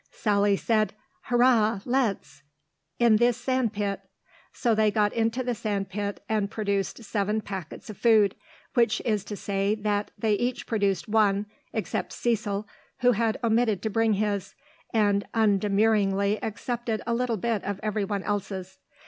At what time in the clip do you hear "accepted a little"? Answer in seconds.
16.41-17.37